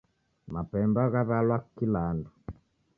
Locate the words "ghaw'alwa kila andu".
1.13-2.31